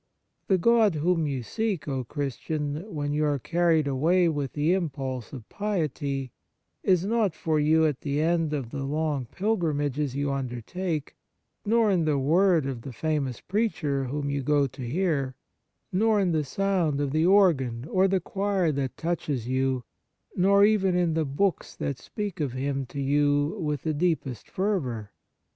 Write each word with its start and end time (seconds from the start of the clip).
The 0.47 0.57
God 0.57 0.95
whom 0.95 1.27
you 1.27 1.43
seek, 1.43 1.87
O 1.87 2.03
Christian, 2.03 2.91
when 2.91 3.13
you 3.13 3.23
are 3.25 3.37
carried 3.37 3.85
away 3.87 4.27
with 4.29 4.53
the 4.53 4.73
impulse 4.73 5.31
of 5.31 5.47
piety, 5.47 6.31
is 6.81 7.05
not 7.05 7.35
for 7.35 7.59
you 7.59 7.85
at 7.85 8.01
the 8.01 8.19
end 8.19 8.51
of 8.51 8.71
the 8.71 8.83
long 8.83 9.25
pilgrimages 9.27 10.15
you 10.15 10.31
undertake, 10.33 11.15
nor 11.67 11.91
in 11.91 12.05
the 12.05 12.17
word 12.17 12.65
of 12.65 12.81
the 12.81 12.91
famous 12.91 13.41
preacher 13.41 14.05
whom 14.05 14.27
you 14.27 14.41
go 14.41 14.65
to 14.65 14.81
hear, 14.81 15.35
nor 15.93 16.19
in 16.19 16.31
the 16.31 16.43
sound 16.43 16.99
of 16.99 17.11
the 17.11 17.27
organ 17.27 17.85
or 17.87 18.07
the 18.07 18.19
choir 18.19 18.71
that 18.71 18.97
touch 18.97 19.29
you, 19.29 19.83
nor 20.35 20.65
even 20.65 20.95
in 20.95 21.13
the 21.13 21.25
books 21.25 21.75
that 21.75 21.99
speak 21.99 22.39
of 22.39 22.53
Him 22.53 22.87
to 22.87 22.99
you 22.99 23.55
with 23.61 23.83
the 23.83 23.93
deepest 23.93 24.49
fervour. 24.49 25.11